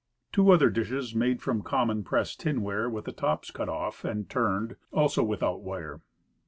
Two 0.31 0.49
other 0.49 0.71
dishes 0.71 1.13
made 1.13 1.43
from 1.43 1.61
common 1.61 2.03
pressed 2.03 2.39
tinware, 2.39 2.89
with 2.89 3.05
the 3.05 3.11
tops 3.11 3.51
cut 3.51 3.69
off 3.69 4.03
and 4.03 4.27
turned, 4.27 4.75
also 4.91 5.23
without 5.23 5.61
wire. 5.61 5.99